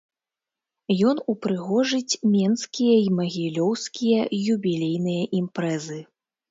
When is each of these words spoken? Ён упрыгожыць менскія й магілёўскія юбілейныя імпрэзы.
Ён 1.09 1.17
упрыгожыць 1.33 2.19
менскія 2.33 2.95
й 3.05 3.07
магілёўскія 3.21 4.19
юбілейныя 4.59 5.23
імпрэзы. 5.45 5.99